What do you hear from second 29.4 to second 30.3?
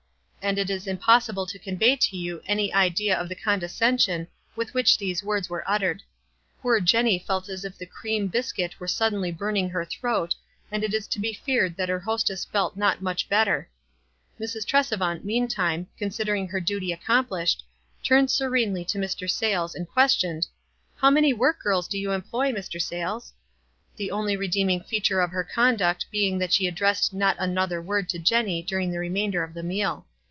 of the meal.